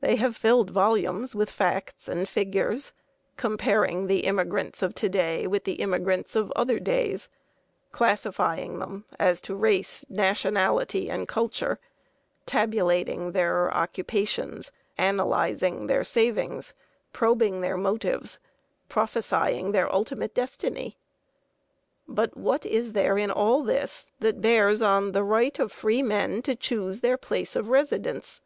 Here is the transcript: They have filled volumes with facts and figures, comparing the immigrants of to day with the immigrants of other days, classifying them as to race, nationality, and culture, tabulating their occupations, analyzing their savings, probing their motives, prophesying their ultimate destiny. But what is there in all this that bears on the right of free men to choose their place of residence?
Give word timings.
They 0.00 0.16
have 0.16 0.34
filled 0.34 0.70
volumes 0.70 1.34
with 1.34 1.50
facts 1.50 2.08
and 2.08 2.26
figures, 2.26 2.94
comparing 3.36 4.06
the 4.06 4.20
immigrants 4.20 4.80
of 4.80 4.94
to 4.94 5.10
day 5.10 5.46
with 5.46 5.64
the 5.64 5.74
immigrants 5.82 6.34
of 6.34 6.50
other 6.52 6.78
days, 6.80 7.28
classifying 7.92 8.78
them 8.78 9.04
as 9.18 9.42
to 9.42 9.54
race, 9.54 10.06
nationality, 10.08 11.10
and 11.10 11.28
culture, 11.28 11.78
tabulating 12.46 13.32
their 13.32 13.70
occupations, 13.74 14.72
analyzing 14.96 15.86
their 15.86 16.02
savings, 16.02 16.72
probing 17.12 17.60
their 17.60 17.76
motives, 17.76 18.38
prophesying 18.88 19.72
their 19.72 19.94
ultimate 19.94 20.32
destiny. 20.34 20.96
But 22.06 22.38
what 22.38 22.64
is 22.64 22.94
there 22.94 23.18
in 23.18 23.30
all 23.30 23.62
this 23.62 24.10
that 24.18 24.40
bears 24.40 24.80
on 24.80 25.12
the 25.12 25.22
right 25.24 25.58
of 25.58 25.70
free 25.70 26.02
men 26.02 26.40
to 26.40 26.56
choose 26.56 27.00
their 27.00 27.18
place 27.18 27.54
of 27.54 27.68
residence? 27.68 28.40